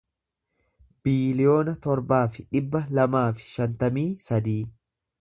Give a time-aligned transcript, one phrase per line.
[1.07, 4.61] biiliyoona torbaa fi dhibba lamaa fi shantamii sadii